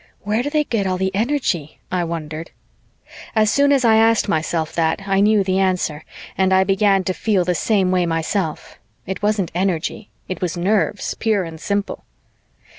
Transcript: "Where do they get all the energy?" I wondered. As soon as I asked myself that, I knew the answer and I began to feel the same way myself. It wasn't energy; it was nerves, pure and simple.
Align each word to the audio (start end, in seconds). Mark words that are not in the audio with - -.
"Where 0.21 0.41
do 0.41 0.49
they 0.49 0.63
get 0.63 0.87
all 0.87 0.97
the 0.97 1.13
energy?" 1.13 1.77
I 1.91 2.03
wondered. 2.05 2.49
As 3.35 3.51
soon 3.51 3.71
as 3.71 3.85
I 3.85 3.97
asked 3.97 4.27
myself 4.27 4.73
that, 4.73 5.07
I 5.07 5.19
knew 5.19 5.43
the 5.43 5.59
answer 5.59 6.03
and 6.35 6.51
I 6.51 6.63
began 6.63 7.03
to 7.03 7.13
feel 7.13 7.45
the 7.45 7.53
same 7.53 7.91
way 7.91 8.07
myself. 8.07 8.79
It 9.05 9.21
wasn't 9.21 9.51
energy; 9.53 10.09
it 10.27 10.41
was 10.41 10.57
nerves, 10.57 11.13
pure 11.13 11.43
and 11.43 11.61
simple. 11.61 12.03